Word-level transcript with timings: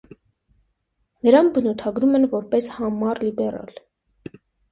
Նրան 1.27 1.51
բնութագրում 1.57 2.17
են 2.21 2.25
որպես 2.33 2.71
«համառ 2.79 3.23
լիբերալ»։ 3.27 3.77